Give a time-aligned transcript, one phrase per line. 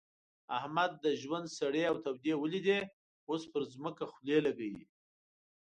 [0.57, 2.79] احمد د ژوند سړې او تودې وليدې؛
[3.29, 4.85] اوس پر ځمکه خولې لګوي.